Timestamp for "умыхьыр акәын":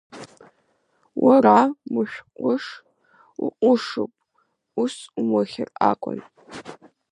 5.19-6.19